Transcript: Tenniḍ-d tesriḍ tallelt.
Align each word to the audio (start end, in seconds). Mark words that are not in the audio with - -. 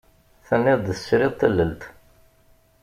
Tenniḍ-d 0.47 0.87
tesriḍ 0.97 1.33
tallelt. 1.35 1.81